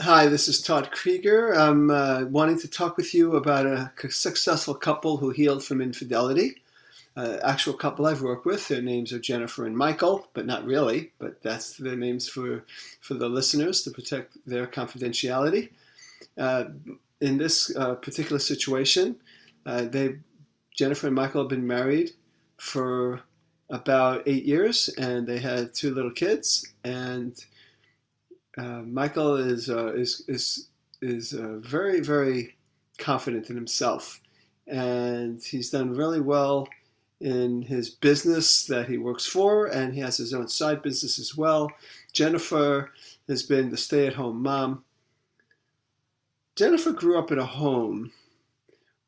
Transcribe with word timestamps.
Hi, 0.00 0.26
this 0.26 0.48
is 0.48 0.60
Todd 0.60 0.90
Creager. 0.90 1.56
I'm 1.56 1.88
uh, 1.88 2.24
wanting 2.24 2.58
to 2.58 2.68
talk 2.68 2.96
with 2.96 3.14
you 3.14 3.36
about 3.36 3.64
a 3.64 3.92
successful 4.10 4.74
couple 4.74 5.18
who 5.18 5.30
healed 5.30 5.62
from 5.62 5.80
infidelity. 5.80 6.62
Uh, 7.16 7.36
actual 7.44 7.74
couple 7.74 8.04
I've 8.04 8.20
worked 8.20 8.44
with. 8.44 8.66
Their 8.66 8.82
names 8.82 9.12
are 9.12 9.20
Jennifer 9.20 9.66
and 9.66 9.78
Michael, 9.78 10.26
but 10.34 10.46
not 10.46 10.64
really. 10.64 11.12
But 11.20 11.40
that's 11.44 11.76
their 11.76 11.94
names 11.94 12.28
for 12.28 12.64
for 13.00 13.14
the 13.14 13.28
listeners 13.28 13.82
to 13.82 13.92
protect 13.92 14.36
their 14.44 14.66
confidentiality. 14.66 15.70
Uh, 16.36 16.64
in 17.20 17.38
this 17.38 17.72
uh, 17.76 17.94
particular 17.94 18.40
situation, 18.40 19.14
uh, 19.64 19.82
they 19.82 20.16
Jennifer 20.74 21.06
and 21.06 21.14
Michael 21.14 21.42
have 21.42 21.50
been 21.50 21.68
married 21.68 22.10
for 22.56 23.20
about 23.70 24.24
eight 24.26 24.44
years, 24.44 24.88
and 24.98 25.24
they 25.24 25.38
had 25.38 25.72
two 25.72 25.94
little 25.94 26.10
kids. 26.10 26.66
And 26.82 27.40
uh, 28.58 28.82
Michael 28.82 29.36
is 29.36 29.70
uh, 29.70 29.92
is 29.94 30.24
is 30.28 30.68
is 31.00 31.32
uh, 31.32 31.58
very 31.58 32.00
very 32.00 32.56
confident 32.98 33.48
in 33.50 33.56
himself, 33.56 34.20
and 34.66 35.42
he's 35.42 35.70
done 35.70 35.94
really 35.94 36.20
well 36.20 36.68
in 37.20 37.62
his 37.62 37.90
business 37.90 38.64
that 38.66 38.88
he 38.88 38.98
works 38.98 39.26
for, 39.26 39.66
and 39.66 39.94
he 39.94 40.00
has 40.00 40.16
his 40.16 40.34
own 40.34 40.48
side 40.48 40.82
business 40.82 41.18
as 41.18 41.36
well. 41.36 41.70
Jennifer 42.12 42.92
has 43.28 43.42
been 43.42 43.70
the 43.70 43.76
stay-at-home 43.76 44.42
mom. 44.42 44.84
Jennifer 46.56 46.92
grew 46.92 47.18
up 47.18 47.30
in 47.30 47.38
a 47.38 47.44
home 47.44 48.12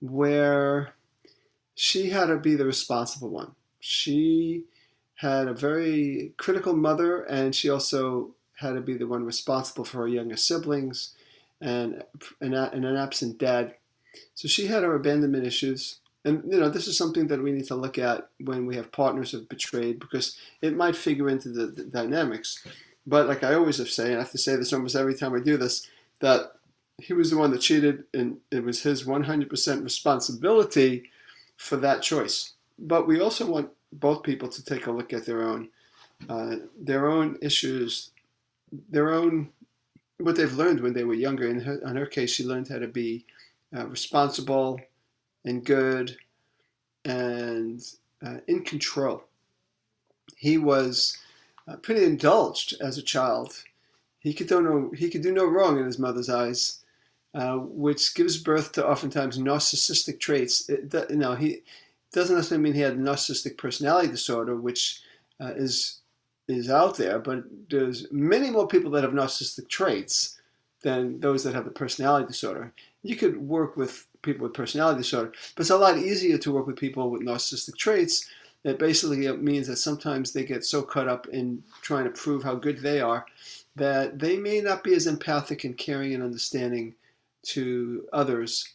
where 0.01 0.95
she 1.75 2.11
had 2.11 2.27
to 2.27 2.37
be 2.37 2.55
the 2.55 2.65
responsible 2.65 3.31
one. 3.31 3.53
She 3.81 4.65
had 5.15 5.49
a 5.49 5.55
very 5.55 6.33
critical 6.37 6.75
mother, 6.75 7.23
and 7.23 7.55
she 7.55 7.71
also 7.71 8.35
had 8.61 8.75
to 8.75 8.81
be 8.81 8.97
the 8.97 9.07
one 9.07 9.25
responsible 9.25 9.85
for 9.85 9.99
her 9.99 10.09
younger 10.09 10.37
siblings 10.37 11.15
and, 11.61 12.05
and, 12.41 12.55
and 12.55 12.85
an 12.85 12.97
absent 12.97 13.39
dad. 13.39 13.75
So 14.35 14.49
she 14.49 14.67
had 14.67 14.83
her 14.83 14.95
abandonment 14.95 15.47
issues. 15.47 16.01
And 16.25 16.43
you 16.47 16.61
know, 16.61 16.69
this 16.69 16.87
is 16.87 16.99
something 16.99 17.29
that 17.29 17.43
we 17.43 17.53
need 17.53 17.67
to 17.69 17.75
look 17.75 17.99
at 17.99 18.29
when 18.39 18.67
we 18.67 18.77
have 18.77 18.93
partners 18.93 19.33
have 19.33 19.49
betrayed 19.49 19.99
because 19.99 20.37
it 20.61 20.77
might 20.77 20.95
figure 20.95 21.31
into 21.31 21.49
the, 21.49 21.67
the 21.67 21.85
dynamics. 21.85 22.67
But 23.07 23.27
like 23.27 23.43
I 23.43 23.55
always 23.55 23.79
have 23.79 23.89
say, 23.89 24.09
and 24.09 24.17
I 24.17 24.21
have 24.21 24.33
to 24.33 24.39
say 24.39 24.57
this 24.57 24.75
almost 24.75 24.95
every 24.95 25.15
time 25.15 25.35
I 25.35 25.41
do 25.41 25.57
this, 25.57 25.89
that 26.21 26.53
he 26.99 27.15
was 27.15 27.31
the 27.31 27.39
one 27.39 27.51
that 27.53 27.63
cheated, 27.63 28.05
and 28.13 28.37
it 28.51 28.63
was 28.63 28.83
his 28.83 29.05
100% 29.05 29.83
responsibility 29.83 31.05
for 31.57 31.77
that 31.79 32.03
choice. 32.03 32.53
But 32.79 33.07
we 33.07 33.21
also 33.21 33.51
want 33.51 33.71
both 33.91 34.23
people 34.23 34.49
to 34.49 34.63
take 34.63 34.87
a 34.87 34.93
look 34.93 35.15
at 35.15 35.25
their 35.25 35.43
own 35.43 35.71
uh, 36.29 36.57
their 36.79 37.09
own 37.09 37.39
issues, 37.41 38.11
their 38.91 39.13
own 39.13 39.51
what 40.19 40.37
they've 40.37 40.53
learned 40.53 40.81
when 40.81 40.93
they 40.93 41.05
were 41.05 41.15
younger. 41.15 41.49
In 41.49 41.61
her, 41.61 41.81
in 41.87 41.97
her 41.97 42.07
case, 42.07 42.31
she 42.31 42.45
learned 42.45 42.69
how 42.69 42.79
to 42.79 42.89
be 42.89 43.25
uh, 43.77 43.87
responsible 43.87 44.81
and 45.45 45.65
good 45.65 46.17
and 47.05 47.83
uh, 48.25 48.39
in 48.47 48.63
control. 48.65 49.25
He 50.37 50.59
was 50.59 51.17
uh, 51.67 51.77
pretty 51.77 52.05
indulged 52.05 52.75
as 52.81 52.99
a 52.99 53.03
child. 53.03 53.63
He 54.19 54.35
could 54.35 54.49
do 54.49 54.61
no 54.61 54.91
he 54.95 55.09
could 55.09 55.23
do 55.23 55.33
no 55.33 55.47
wrong 55.47 55.79
in 55.79 55.87
his 55.87 55.99
mother's 55.99 56.29
eyes, 56.29 56.81
uh, 57.35 57.57
which 57.57 58.15
gives 58.15 58.37
birth 58.37 58.73
to 58.73 58.87
oftentimes 58.87 59.39
narcissistic 59.39 60.21
traits. 60.21 60.69
It, 60.69 60.95
you 61.09 61.17
know, 61.17 61.35
he 61.35 61.63
doesn't 62.13 62.37
necessarily 62.37 62.65
mean 62.65 62.75
he 62.75 62.81
had 62.81 62.99
narcissistic 62.99 63.57
personality 63.57 64.09
disorder, 64.09 64.57
which 64.57 65.03
uh, 65.41 65.53
is 65.57 66.00
is 66.57 66.71
out 66.71 66.97
there, 66.97 67.19
but 67.19 67.45
there's 67.69 68.11
many 68.11 68.51
more 68.51 68.67
people 68.67 68.91
that 68.93 69.05
have 69.05 69.13
narcissistic 69.13 69.69
traits 69.69 70.41
than 70.83 71.21
those 71.21 71.45
that 71.45 71.55
have 71.55 71.65
the 71.65 71.71
personality 71.71 72.27
disorder. 72.27 72.73
You 73.03 73.17
could 73.17 73.37
work 73.37 73.77
with 73.77 74.07
people 74.23 74.45
with 74.45 74.55
personality 74.55 74.99
disorder, 74.99 75.33
but 75.55 75.63
it's 75.63 75.71
a 75.71 75.77
lot 75.77 75.99
easier 75.99 76.39
to 76.39 76.53
work 76.53 76.67
with 76.67 76.77
people 76.77 77.11
with 77.11 77.23
narcissistic 77.23 77.77
traits. 77.77 78.29
That 78.63 78.79
basically 78.79 79.31
means 79.39 79.69
that 79.69 79.77
sometimes 79.77 80.33
they 80.33 80.45
get 80.45 80.65
so 80.67 80.83
caught 80.83 81.09
up 81.09 81.27
in 81.29 81.63
trying 81.81 82.05
to 82.05 82.11
prove 82.11 82.43
how 82.43 82.57
good 82.57 82.79
they 82.79 83.01
are 83.01 83.25
that 83.77 84.19
they 84.19 84.37
may 84.37 84.61
not 84.61 84.85
be 84.85 84.95
as 84.95 85.07
empathic 85.07 85.65
and 85.65 85.77
caring 85.79 86.15
and 86.15 86.23
understanding 86.23 86.95
to 87.43 88.05
others. 88.13 88.69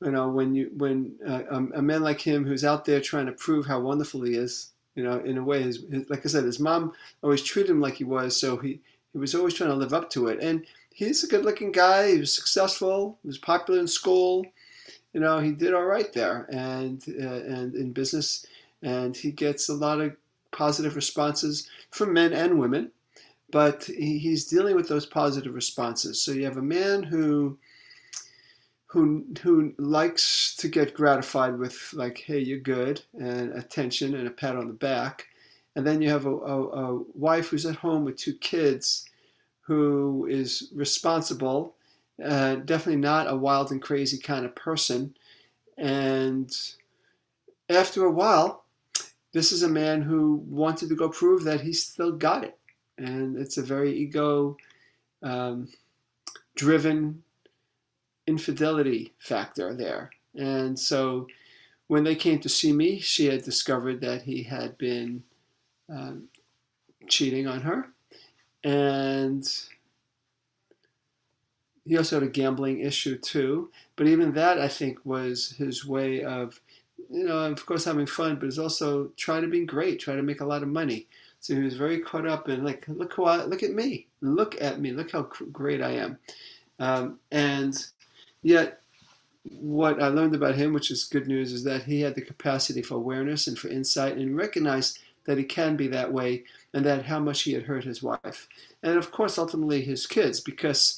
You 0.00 0.10
know, 0.10 0.28
when 0.28 0.54
you 0.54 0.70
when 0.76 1.16
uh, 1.26 1.42
a, 1.50 1.56
a 1.78 1.82
man 1.82 2.02
like 2.02 2.20
him 2.20 2.44
who's 2.44 2.64
out 2.64 2.84
there 2.84 3.00
trying 3.00 3.26
to 3.26 3.32
prove 3.32 3.66
how 3.66 3.80
wonderful 3.80 4.22
he 4.22 4.34
is, 4.34 4.72
you 4.96 5.04
know, 5.04 5.20
in 5.20 5.38
a 5.38 5.44
way, 5.44 5.62
his, 5.62 5.84
his, 5.90 6.10
like 6.10 6.24
I 6.24 6.28
said, 6.28 6.44
his 6.44 6.58
mom 6.58 6.92
always 7.22 7.42
treated 7.42 7.70
him 7.70 7.80
like 7.80 7.94
he 7.94 8.04
was, 8.04 8.36
so 8.40 8.56
he, 8.56 8.80
he 9.12 9.18
was 9.18 9.34
always 9.34 9.54
trying 9.54 9.70
to 9.70 9.76
live 9.76 9.94
up 9.94 10.10
to 10.10 10.26
it. 10.26 10.40
And 10.42 10.66
he's 10.92 11.22
a 11.22 11.28
good 11.28 11.44
looking 11.44 11.70
guy. 11.70 12.12
He 12.12 12.18
was 12.18 12.34
successful. 12.34 13.18
He 13.22 13.28
was 13.28 13.38
popular 13.38 13.78
in 13.78 13.86
school. 13.86 14.44
You 15.12 15.20
know, 15.20 15.38
he 15.38 15.52
did 15.52 15.74
all 15.74 15.84
right 15.84 16.12
there 16.12 16.46
and 16.50 17.02
uh, 17.08 17.26
and 17.26 17.74
in 17.74 17.92
business, 17.92 18.44
and 18.82 19.16
he 19.16 19.30
gets 19.30 19.68
a 19.68 19.74
lot 19.74 20.00
of 20.00 20.16
positive 20.52 20.96
responses 20.96 21.68
from 21.90 22.12
men 22.12 22.32
and 22.32 22.58
women. 22.58 22.90
But 23.50 23.84
he, 23.84 24.18
he's 24.18 24.46
dealing 24.46 24.76
with 24.76 24.88
those 24.88 25.06
positive 25.06 25.54
responses. 25.54 26.20
So 26.20 26.32
you 26.32 26.44
have 26.44 26.56
a 26.56 26.62
man 26.62 27.02
who 27.02 27.58
who 28.86 29.24
who 29.42 29.74
likes 29.78 30.54
to 30.56 30.68
get 30.68 30.94
gratified 30.94 31.58
with 31.58 31.92
like, 31.92 32.18
hey, 32.18 32.38
you're 32.38 32.58
good, 32.58 33.02
and 33.18 33.52
attention 33.52 34.14
and 34.14 34.26
a 34.26 34.30
pat 34.30 34.56
on 34.56 34.68
the 34.68 34.74
back, 34.74 35.26
and 35.74 35.86
then 35.86 36.00
you 36.00 36.10
have 36.10 36.26
a, 36.26 36.30
a, 36.30 36.62
a 36.62 37.02
wife 37.14 37.48
who's 37.48 37.66
at 37.66 37.76
home 37.76 38.04
with 38.04 38.16
two 38.16 38.34
kids, 38.34 39.06
who 39.62 40.26
is 40.30 40.70
responsible, 40.74 41.74
uh, 42.24 42.56
definitely 42.56 43.00
not 43.00 43.30
a 43.30 43.36
wild 43.36 43.70
and 43.72 43.82
crazy 43.82 44.18
kind 44.18 44.44
of 44.44 44.54
person, 44.54 45.14
and 45.76 46.56
after 47.68 48.04
a 48.04 48.10
while, 48.10 48.64
this 49.32 49.50
is 49.50 49.64
a 49.64 49.68
man 49.68 50.00
who 50.00 50.36
wanted 50.48 50.88
to 50.88 50.94
go 50.94 51.08
prove 51.08 51.42
that 51.44 51.60
he 51.60 51.72
still 51.72 52.12
got 52.12 52.44
it, 52.44 52.56
and 52.98 53.36
it's 53.36 53.58
a 53.58 53.62
very 53.62 53.92
ego. 53.98 54.56
Um, 55.22 55.68
driven 56.56 57.22
infidelity 58.26 59.12
factor 59.18 59.74
there. 59.74 60.10
And 60.34 60.78
so 60.78 61.26
when 61.88 62.04
they 62.04 62.14
came 62.14 62.40
to 62.40 62.48
see 62.48 62.72
me, 62.72 62.98
she 63.00 63.26
had 63.26 63.44
discovered 63.44 64.00
that 64.00 64.22
he 64.22 64.42
had 64.42 64.76
been 64.78 65.22
um, 65.88 66.28
cheating 67.08 67.46
on 67.46 67.60
her. 67.60 67.88
And 68.64 69.46
he 71.84 71.96
also 71.96 72.16
had 72.16 72.28
a 72.28 72.30
gambling 72.30 72.80
issue 72.80 73.16
too. 73.16 73.70
But 73.94 74.08
even 74.08 74.32
that, 74.32 74.58
I 74.58 74.68
think, 74.68 74.98
was 75.04 75.54
his 75.56 75.86
way 75.86 76.24
of, 76.24 76.60
you 77.08 77.24
know, 77.24 77.38
of 77.38 77.64
course, 77.64 77.84
having 77.84 78.06
fun, 78.06 78.36
but 78.36 78.46
it's 78.46 78.58
also 78.58 79.12
trying 79.16 79.42
to 79.42 79.48
be 79.48 79.64
great, 79.64 80.00
trying 80.00 80.16
to 80.16 80.22
make 80.24 80.40
a 80.40 80.46
lot 80.46 80.62
of 80.62 80.68
money. 80.68 81.06
So 81.38 81.54
he 81.54 81.62
was 81.62 81.76
very 81.76 82.00
caught 82.00 82.26
up 82.26 82.48
in 82.48 82.64
like, 82.64 82.84
look 82.88 83.12
who 83.12 83.26
I, 83.26 83.44
look 83.44 83.62
at 83.62 83.72
me, 83.72 84.08
look 84.20 84.60
at 84.60 84.80
me, 84.80 84.90
look 84.90 85.12
how 85.12 85.30
great 85.52 85.80
I 85.80 85.92
am. 85.92 86.18
Um, 86.80 87.20
and 87.30 87.86
Yet, 88.46 88.80
what 89.58 90.00
I 90.00 90.06
learned 90.06 90.36
about 90.36 90.54
him, 90.54 90.72
which 90.72 90.92
is 90.92 91.02
good 91.02 91.26
news, 91.26 91.52
is 91.52 91.64
that 91.64 91.82
he 91.82 92.02
had 92.02 92.14
the 92.14 92.22
capacity 92.22 92.80
for 92.80 92.94
awareness 92.94 93.48
and 93.48 93.58
for 93.58 93.66
insight 93.66 94.16
and 94.16 94.36
recognized 94.36 95.00
that 95.24 95.36
he 95.36 95.42
can 95.42 95.74
be 95.74 95.88
that 95.88 96.12
way 96.12 96.44
and 96.72 96.86
that 96.86 97.06
how 97.06 97.18
much 97.18 97.42
he 97.42 97.54
had 97.54 97.64
hurt 97.64 97.82
his 97.82 98.04
wife. 98.04 98.46
And 98.84 98.96
of 98.96 99.10
course, 99.10 99.36
ultimately 99.36 99.82
his 99.82 100.06
kids, 100.06 100.38
because, 100.38 100.96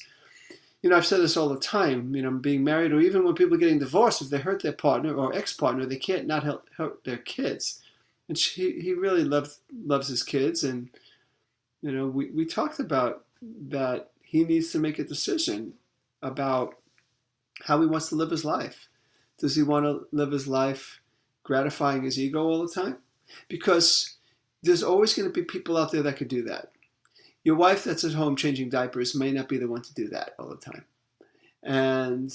you 0.83 0.91
know, 0.91 0.97
I've 0.97 1.07
said 1.07 1.21
this 1.21 1.35
all 1.35 1.49
the 1.49 1.59
time, 1.59 2.13
you 2.13 2.21
know, 2.21 2.29
being 2.29 2.63
married 2.63 2.91
or 2.91 3.01
even 3.01 3.23
when 3.23 3.33
people 3.33 3.55
are 3.55 3.59
getting 3.59 3.79
divorced, 3.79 4.21
if 4.21 4.29
they 4.29 4.37
hurt 4.37 4.61
their 4.61 4.71
partner 4.71 5.15
or 5.15 5.35
ex 5.35 5.51
partner, 5.51 5.87
they 5.87 5.97
can't 5.97 6.27
not 6.27 6.43
help, 6.43 6.69
hurt 6.77 7.03
their 7.03 7.17
kids. 7.17 7.81
And 8.27 8.37
she, 8.37 8.79
he 8.79 8.93
really 8.93 9.23
loved, 9.23 9.53
loves 9.87 10.07
his 10.07 10.21
kids. 10.21 10.63
And, 10.63 10.91
you 11.81 11.91
know, 11.91 12.05
we, 12.05 12.29
we 12.29 12.45
talked 12.45 12.79
about 12.79 13.25
that 13.69 14.11
he 14.21 14.43
needs 14.43 14.71
to 14.73 14.77
make 14.77 14.99
a 14.99 15.03
decision 15.03 15.73
about 16.21 16.75
how 17.63 17.81
he 17.81 17.87
wants 17.87 18.09
to 18.09 18.15
live 18.15 18.31
his 18.31 18.45
life. 18.45 18.87
Does 19.37 19.55
he 19.55 19.63
want 19.63 19.85
to 19.85 20.07
live 20.11 20.31
his 20.31 20.47
life 20.47 21.01
gratifying 21.43 22.03
his 22.03 22.19
ego 22.19 22.43
all 22.43 22.65
the 22.65 22.73
time? 22.73 22.97
Because 23.47 24.17
there's 24.61 24.83
always 24.83 25.13
going 25.13 25.27
to 25.27 25.33
be 25.33 25.43
people 25.43 25.77
out 25.77 25.91
there 25.91 26.03
that 26.03 26.17
could 26.17 26.27
do 26.27 26.43
that. 26.43 26.71
Your 27.43 27.55
wife 27.55 27.83
that's 27.83 28.03
at 28.03 28.13
home 28.13 28.35
changing 28.35 28.69
diapers 28.69 29.15
may 29.15 29.31
not 29.31 29.47
be 29.47 29.57
the 29.57 29.67
one 29.67 29.81
to 29.81 29.93
do 29.93 30.09
that 30.09 30.35
all 30.37 30.49
the 30.49 30.57
time. 30.57 30.85
And 31.63 32.31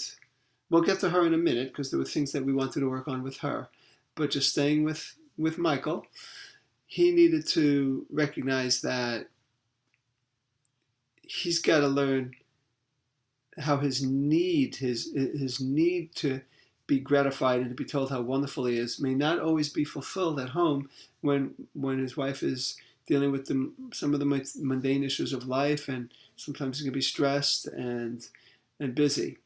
we'll 0.71 0.82
get 0.82 1.00
to 1.00 1.11
her 1.11 1.26
in 1.26 1.35
a 1.35 1.38
minute 1.38 1.69
because 1.69 1.91
there 1.91 1.99
were 1.99 2.05
things 2.05 2.32
that 2.32 2.44
we 2.44 2.53
wanted 2.53 2.81
to 2.81 2.91
work 2.91 3.09
on 3.09 3.23
with 3.23 3.38
her. 3.38 3.69
but 4.15 4.31
just 4.31 4.50
staying 4.50 4.85
with 4.85 5.17
with 5.37 5.59
Michael, 5.59 6.06
he 6.87 7.11
needed 7.11 7.47
to 7.49 8.06
recognize 8.11 8.81
that 8.82 9.29
he's 11.23 11.59
got 11.59 11.81
to 11.81 11.88
learn 11.88 12.35
how 13.59 13.79
his 13.79 14.03
need, 14.03 14.77
his 14.77 15.12
his 15.15 15.61
need 15.61 16.15
to 16.17 16.41
be 16.87 17.01
gratified 17.01 17.61
and 17.61 17.71
to 17.71 17.75
be 17.75 17.85
told 17.85 18.11
how 18.11 18.21
wonderful 18.21 18.67
he 18.67 18.77
is, 18.77 19.01
may 19.01 19.15
not 19.15 19.41
always 19.41 19.69
be 19.71 19.85
fulfilled 19.85 20.39
at 20.41 20.51
home 20.51 20.89
when 21.21 21.55
when 21.73 21.99
his 21.99 22.17
wife 22.17 22.43
is 22.43 22.77
dealing 23.06 23.31
with 23.33 23.47
the, 23.47 23.71
some 23.93 24.15
of 24.15 24.21
the 24.21 24.47
mundane 24.61 25.05
issues 25.05 25.33
of 25.33 25.47
life, 25.47 25.89
and 25.89 26.11
sometimes 26.37 26.79
he 26.79 26.85
can 26.85 26.93
be 26.93 27.01
stressed 27.01 27.67
and 27.67 28.29
and 28.81 28.95
busy, 28.95 29.39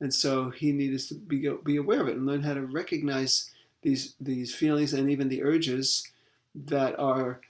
and 0.00 0.12
so 0.12 0.50
he 0.50 0.72
needs 0.72 1.06
to 1.08 1.14
be 1.14 1.48
be 1.64 1.76
aware 1.76 2.00
of 2.00 2.08
it 2.08 2.16
and 2.16 2.26
learn 2.26 2.42
how 2.42 2.54
to 2.54 2.66
recognize 2.66 3.50
these 3.82 4.14
these 4.20 4.54
feelings 4.54 4.92
and 4.92 5.10
even 5.10 5.28
the 5.28 5.42
urges 5.42 6.10
that 6.54 6.98
are 6.98 7.40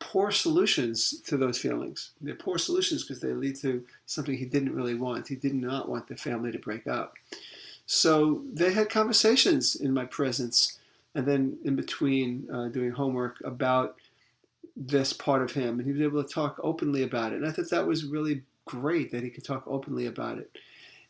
poor 0.00 0.30
solutions 0.32 1.20
to 1.26 1.36
those 1.36 1.58
feelings. 1.58 2.10
They're 2.20 2.34
poor 2.34 2.58
solutions 2.58 3.04
because 3.04 3.20
they 3.20 3.32
lead 3.32 3.56
to 3.56 3.84
something 4.06 4.36
he 4.36 4.46
didn't 4.46 4.74
really 4.74 4.94
want. 4.94 5.28
He 5.28 5.36
did 5.36 5.54
not 5.54 5.88
want 5.88 6.08
the 6.08 6.16
family 6.16 6.50
to 6.50 6.58
break 6.58 6.86
up. 6.88 7.14
So 7.86 8.42
they 8.52 8.72
had 8.72 8.88
conversations 8.88 9.76
in 9.76 9.92
my 9.92 10.06
presence 10.06 10.78
and 11.14 11.26
then 11.26 11.58
in 11.64 11.76
between 11.76 12.48
uh, 12.52 12.68
doing 12.68 12.90
homework 12.90 13.40
about 13.44 13.96
this 14.76 15.12
part 15.12 15.42
of 15.42 15.52
him. 15.52 15.78
And 15.78 15.86
he 15.86 15.92
was 15.92 16.00
able 16.00 16.22
to 16.22 16.32
talk 16.32 16.58
openly 16.62 17.02
about 17.02 17.32
it. 17.32 17.36
And 17.36 17.46
I 17.46 17.50
thought 17.50 17.70
that 17.70 17.86
was 17.86 18.04
really 18.04 18.42
great 18.64 19.10
that 19.12 19.22
he 19.22 19.30
could 19.30 19.44
talk 19.44 19.64
openly 19.66 20.06
about 20.06 20.38
it. 20.38 20.50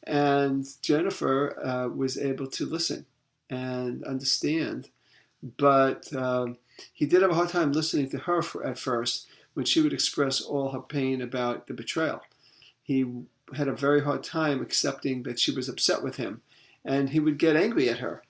And 0.05 0.67
Jennifer 0.83 1.59
uh, 1.63 1.89
was 1.89 2.17
able 2.19 2.47
to 2.49 2.67
listen 2.67 3.07
and 3.51 4.03
understand. 4.05 4.89
But 5.43 6.15
um, 6.15 6.59
he 6.93 7.07
did 7.07 7.23
have 7.23 7.31
a 7.31 7.35
hard 7.35 7.49
time 7.49 7.73
listening 7.73 8.11
to 8.11 8.19
her 8.19 8.43
for, 8.43 8.65
at 8.65 8.79
first 8.79 9.27
when 9.55 9.65
she 9.65 9.81
would 9.81 9.93
express 9.93 10.41
all 10.41 10.71
her 10.71 10.81
pain 10.81 11.23
about 11.23 11.67
the 11.67 11.75
betrayal. 11.75 12.21
He 12.83 13.07
had 13.55 13.69
a 13.69 13.75
very 13.75 14.03
hard 14.03 14.23
time 14.23 14.61
accepting 14.61 15.23
that 15.25 15.39
she 15.39 15.53
was 15.53 15.69
upset 15.69 16.03
with 16.03 16.17
him, 16.17 16.43
and 16.85 17.11
he 17.11 17.21
would 17.21 17.39
get 17.39 17.57
angry 17.57 17.89
at 17.89 17.99
her. 17.99 18.23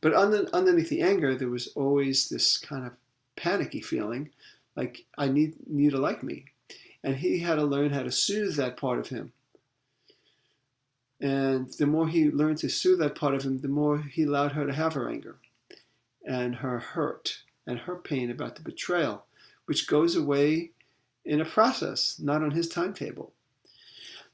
But 0.00 0.14
under, 0.14 0.48
underneath 0.52 0.88
the 0.88 1.02
anger, 1.02 1.34
there 1.34 1.48
was 1.48 1.68
always 1.68 2.28
this 2.28 2.58
kind 2.58 2.86
of 2.86 2.92
panicky 3.36 3.80
feeling, 3.80 4.30
like 4.76 5.04
I 5.16 5.28
need 5.28 5.54
you 5.70 5.90
to 5.90 5.98
like 5.98 6.22
me, 6.22 6.46
and 7.02 7.16
he 7.16 7.38
had 7.38 7.56
to 7.56 7.64
learn 7.64 7.90
how 7.90 8.02
to 8.02 8.10
soothe 8.10 8.56
that 8.56 8.76
part 8.76 8.98
of 8.98 9.08
him. 9.08 9.32
And 11.20 11.72
the 11.78 11.86
more 11.86 12.08
he 12.08 12.30
learned 12.30 12.58
to 12.58 12.68
soothe 12.68 12.98
that 12.98 13.14
part 13.14 13.34
of 13.34 13.44
him, 13.44 13.58
the 13.58 13.68
more 13.68 13.98
he 13.98 14.24
allowed 14.24 14.52
her 14.52 14.66
to 14.66 14.72
have 14.72 14.94
her 14.94 15.08
anger 15.08 15.36
and 16.24 16.56
her 16.56 16.78
hurt 16.78 17.42
and 17.66 17.78
her 17.80 17.96
pain 17.96 18.30
about 18.30 18.56
the 18.56 18.62
betrayal, 18.62 19.24
which 19.66 19.86
goes 19.86 20.16
away 20.16 20.70
in 21.24 21.40
a 21.40 21.44
process, 21.44 22.18
not 22.18 22.42
on 22.42 22.50
his 22.50 22.68
timetable. 22.68 23.32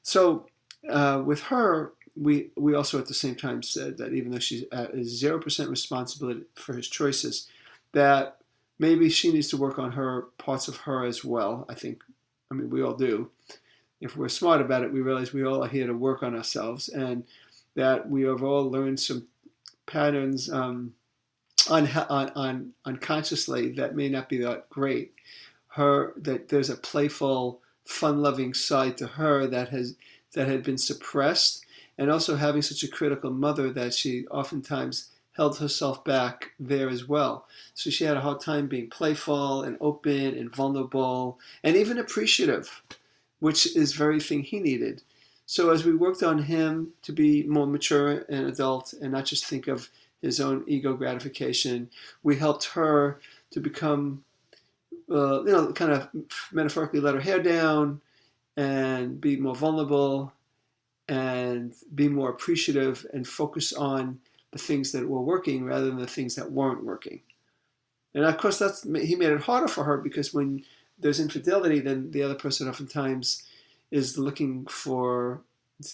So 0.03 0.47
uh, 0.89 1.23
with 1.25 1.41
her, 1.43 1.93
we 2.17 2.51
we 2.57 2.75
also 2.75 2.99
at 2.99 3.07
the 3.07 3.15
same 3.15 3.37
time 3.37 3.63
said 3.63 3.99
that 3.99 4.13
even 4.13 4.33
though 4.33 4.39
she 4.39 4.67
is 4.73 5.19
zero 5.19 5.39
percent 5.39 5.71
responsibility 5.71 6.43
for 6.55 6.75
his 6.75 6.89
choices, 6.89 7.49
that 7.93 8.39
maybe 8.79 9.09
she 9.09 9.33
needs 9.33 9.49
to 9.49 9.57
work 9.57 9.79
on 9.79 9.93
her 9.93 10.23
parts 10.39 10.69
of 10.69 10.79
her 10.79 11.05
as 11.05 11.25
well. 11.25 11.67
I 11.69 11.75
think, 11.75 12.03
I 12.51 12.55
mean, 12.55 12.71
we 12.71 12.83
all 12.83 12.95
do. 12.95 13.31
If 14.01 14.17
we're 14.17 14.29
smart 14.29 14.61
about 14.61 14.83
it, 14.83 14.93
we 14.93 15.03
realize 15.03 15.33
we 15.33 15.45
all 15.45 15.63
are 15.63 15.69
here 15.69 15.87
to 15.87 15.93
work 15.95 16.23
on 16.23 16.35
ourselves, 16.35 16.89
and 16.89 17.25
that 17.75 18.09
we 18.11 18.23
have 18.23 18.43
all 18.43 18.69
learned 18.69 18.99
some 18.99 19.29
patterns 19.87 20.51
um, 20.51 20.95
un, 21.71 21.89
un, 22.37 22.73
unconsciously 22.85 23.71
that 23.73 23.97
may 23.97 24.09
not 24.09 24.29
be 24.29 24.39
that 24.39 24.69
great. 24.71 25.15
Her 25.69 26.13
that 26.17 26.49
there's 26.49 26.71
a 26.71 26.77
playful, 26.77 27.61
fun-loving 27.85 28.55
side 28.55 28.99
to 28.99 29.07
her 29.07 29.47
that 29.47 29.69
has 29.69 29.97
that 30.35 30.49
had 30.49 30.63
been 30.63 30.79
suppressed, 30.79 31.65
and 31.97 32.11
also 32.11 32.37
having 32.37 32.63
such 32.63 32.83
a 32.83 32.89
critical 32.89 33.31
mother 33.31 33.73
that 33.73 33.95
she 33.95 34.27
oftentimes 34.29 35.11
held 35.37 35.59
herself 35.59 36.05
back 36.05 36.51
there 36.59 36.89
as 36.89 37.09
well. 37.09 37.47
So 37.75 37.89
she 37.89 38.05
had 38.05 38.17
a 38.17 38.21
hard 38.21 38.41
time 38.41 38.67
being 38.67 38.91
playful 38.91 39.63
and 39.63 39.77
open 39.81 40.37
and 40.37 40.55
vulnerable 40.55 41.39
and 41.63 41.77
even 41.77 41.99
appreciative, 41.99 42.83
which 43.39 43.75
is 43.77 43.95
very 43.95 44.21
thing 44.21 44.43
he 44.43 44.59
needed. 44.59 45.03
So 45.47 45.71
as 45.71 45.85
we 45.85 45.95
worked 45.95 46.23
on 46.23 46.43
him 46.43 46.93
to 47.03 47.13
be 47.13 47.45
more 47.45 47.67
mature 47.67 48.25
and 48.29 48.47
adult 48.47 48.93
and 49.01 49.13
not 49.13 49.25
just 49.25 49.47
think 49.47 49.67
of 49.67 49.89
his 50.23 50.41
own 50.41 50.65
ego 50.67 50.95
gratification. 50.95 51.91
We 52.23 52.37
helped 52.37 52.67
her 52.67 53.21
to 53.51 53.61
become, 53.61 54.25
uh, 55.11 55.43
you 55.45 55.53
know, 55.53 55.73
kind 55.73 55.93
of 55.93 56.09
metaphorically 56.53 57.01
let 57.01 57.15
her 57.15 57.21
hair 57.21 57.43
down 57.43 58.01
and 58.57 59.21
be 59.21 59.37
more 59.37 59.55
vulnerable 59.55 60.33
and 61.09 61.75
be 61.95 62.09
more 62.09 62.31
appreciative 62.31 63.07
and 63.13 63.27
focus 63.27 63.73
on 63.73 64.21
the 64.53 64.59
things 64.59 64.93
that 64.93 65.09
were 65.09 65.21
working 65.21 65.65
rather 65.65 65.87
than 65.87 65.99
the 65.99 66.07
things 66.07 66.35
that 66.35 66.53
weren't 66.53 66.85
working. 66.85 67.21
And 68.15 68.25
of 68.25 68.37
course, 68.39 68.59
that's 68.59 68.83
he 68.83 69.15
made 69.15 69.31
it 69.31 69.43
harder 69.43 69.69
for 69.69 69.85
her 69.85 69.99
because 69.99 70.35
when 70.35 70.65
there's 70.99 71.21
infidelity, 71.21 71.81
then 71.81 72.11
the 72.11 72.23
other 72.23 72.35
person 72.35 72.69
oftentimes 72.69 73.45
is 73.91 74.19
looking 74.19 74.67
for 74.67 75.41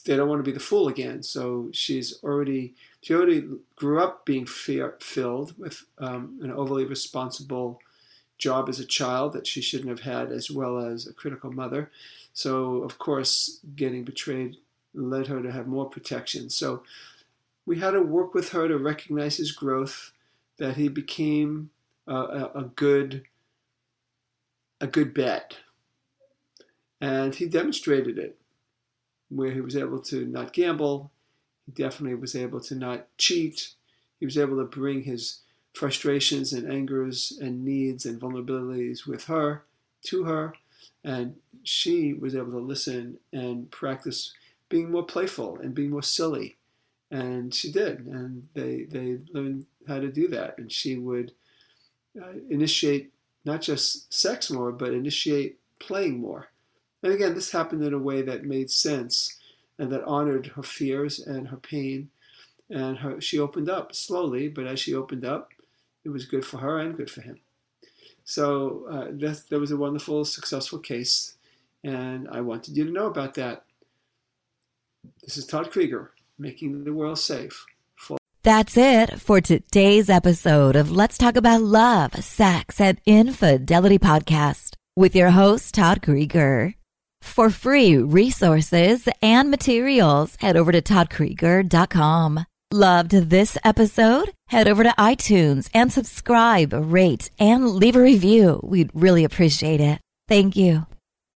they 0.05 0.17
don't 0.17 0.29
want 0.29 0.41
to 0.41 0.51
be 0.51 0.55
the 0.55 0.61
fool 0.61 0.89
again. 0.89 1.23
So 1.23 1.69
she's 1.73 2.23
already 2.23 2.75
she 3.01 3.15
already 3.15 3.45
grew 3.77 4.01
up 4.01 4.25
being 4.25 4.47
fear 4.47 4.97
filled 5.01 5.59
with 5.59 5.85
um, 5.99 6.41
an 6.43 6.51
overly 6.51 6.85
responsible 6.85 7.81
job 8.39 8.69
as 8.69 8.81
a 8.81 8.85
child 8.85 9.33
that 9.33 9.47
she 9.47 9.63
shouldn't 9.63 9.89
have 9.89 10.01
had, 10.01 10.31
as 10.33 10.51
well 10.51 10.79
as 10.79 11.07
a 11.07 11.13
critical 11.13 11.53
mother. 11.53 11.91
So 12.33 12.83
of 12.83 12.99
course, 12.99 13.61
getting 13.75 14.05
betrayed 14.05 14.57
led 14.95 15.27
her 15.29 15.43
to 15.43 15.53
have 15.53 15.67
more 15.67 15.89
protection. 15.89 16.51
So 16.51 16.83
we 17.65 17.79
had 17.79 17.93
to 17.93 18.03
work 18.03 18.35
with 18.35 18.51
her 18.51 18.69
to 18.69 18.79
recognize 18.79 19.37
his 19.37 19.53
growth, 19.53 20.13
that 20.59 20.77
he 20.77 20.89
became 20.89 21.71
a, 22.07 22.15
a, 22.15 22.51
a 22.55 22.63
good 22.65 23.25
a 24.81 24.87
good 24.87 25.15
bet, 25.15 25.57
and 27.01 27.35
he 27.35 27.47
demonstrated 27.47 28.19
it 28.19 28.39
where 29.37 29.53
he 29.53 29.61
was 29.61 29.77
able 29.77 30.01
to 30.01 30.27
not 30.27 30.53
gamble. 30.53 31.11
He 31.67 31.73
definitely 31.73 32.15
was 32.15 32.35
able 32.35 32.61
to 32.61 32.75
not 32.75 33.07
cheat. 33.19 33.71
He 34.19 34.27
was 34.27 34.39
able 34.39 34.57
to 34.59 34.65
bring 34.65 35.03
his 35.03 35.41
frustrations 35.75 36.53
and 36.53 36.71
angers 36.71 37.37
and 37.41 37.65
needs 37.65 38.07
and 38.07 38.21
vulnerabilities 38.21 39.07
with 39.07 39.25
her, 39.25 39.65
to 40.05 40.25
her, 40.25 40.55
and 41.05 41.37
she 41.63 42.15
was 42.15 42.35
able 42.35 42.53
to 42.53 42.59
listen 42.59 43.19
and 43.33 43.71
practice 43.71 44.33
being 44.69 44.91
more 44.91 45.05
playful 45.05 45.59
and 45.59 45.75
being 45.75 45.91
more 45.91 46.03
silly. 46.03 46.57
And 47.11 47.55
she 47.55 47.71
did, 47.71 48.07
and 48.07 48.49
they 48.55 48.85
they 48.85 49.19
learned 49.33 49.67
how 49.87 50.01
to 50.01 50.11
do 50.11 50.27
that. 50.29 50.59
And 50.59 50.73
she 50.73 50.97
would 50.97 51.33
uh, 52.21 52.33
initiate 52.51 53.13
not 53.45 53.61
just 53.61 54.13
sex 54.13 54.51
more, 54.51 54.73
but 54.73 54.93
initiate 54.93 55.59
playing 55.79 56.19
more. 56.19 56.49
And 57.07 57.15
again, 57.15 57.35
this 57.35 57.53
happened 57.53 57.85
in 57.85 57.95
a 57.95 58.01
way 58.01 58.21
that 58.23 58.45
made 58.45 58.69
sense 58.69 59.39
and 59.79 59.93
that 59.93 60.03
honored 60.03 60.49
her 60.57 60.65
fears 60.65 61.21
and 61.21 61.47
her 61.47 61.57
pain. 61.57 62.11
And 62.69 62.99
her, 62.99 63.21
she 63.21 63.39
opened 63.39 63.71
up 63.71 63.95
slowly, 63.95 64.49
but 64.49 64.67
as 64.67 64.81
she 64.81 64.93
opened 64.93 65.25
up, 65.25 65.53
it 66.05 66.09
was 66.09 66.25
good 66.25 66.45
for 66.45 66.59
her 66.59 66.81
and 66.81 66.97
good 66.97 67.09
for 67.09 67.21
him. 67.21 67.39
So 68.25 68.89
uh, 68.91 69.05
that, 69.21 69.45
that 69.51 69.61
was 69.61 69.71
a 69.71 69.77
wonderful, 69.77 70.25
successful 70.25 70.81
case, 70.81 71.35
and 71.85 72.27
I 72.29 72.41
wanted 72.41 72.77
you 72.77 72.87
to 72.87 72.91
know 72.91 73.07
about 73.07 73.35
that. 73.35 73.63
This 75.23 75.37
is 75.37 75.47
Todd 75.47 75.71
Creager, 75.71 76.09
making 76.41 76.83
the 76.83 76.93
world 76.93 77.21
safe. 77.21 77.67
That's 78.43 78.77
it 78.77 79.21
for 79.21 79.41
today's 79.41 80.11
episode 80.11 80.75
of 80.75 80.91
Let's 80.91 81.19
Talk 81.19 81.37
About 81.37 81.63
Love, 81.63 82.15
Sex, 82.15 82.81
and 82.81 83.01
Infidelity 83.07 84.01
podcast 84.01 84.73
with 84.97 85.15
your 85.15 85.31
host, 85.31 85.75
Todd 85.75 86.03
Creager. 86.03 86.75
For 87.27 87.51
free 87.51 87.99
resources 87.99 89.09
and 89.21 89.51
materials, 89.51 90.37
head 90.41 90.57
over 90.57 90.73
to 90.73 90.81
toddcreager.com. 90.81 92.47
Loved 92.73 93.11
this 93.11 93.59
episode? 93.63 94.33
Head 94.49 94.67
over 94.67 94.83
to 94.83 94.95
iTunes 94.99 95.69
and 95.75 95.93
subscribe, 95.93 96.73
rate, 96.73 97.31
and 97.39 97.69
leave 97.69 97.95
a 97.95 98.01
review. 98.01 98.61
We'd 98.65 98.91
really 98.95 99.25
appreciate 99.25 99.81
it. 99.81 100.01
Thank 100.29 100.57
you. 100.57 100.87